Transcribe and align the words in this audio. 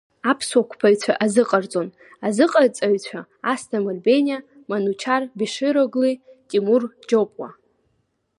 Аԥсуа 0.31 0.67
қәԥаҩцәа 0.69 1.13
азыҟарҵон 1.23 1.87
азыҟаҵаҩцәа 2.27 3.19
Асҭамыр 3.51 3.97
Бениа, 4.05 4.39
Манучар 4.69 5.21
Бешир 5.37 5.75
оглы, 5.83 6.09
Тимур 6.47 6.83
Џьопуа. 7.07 7.49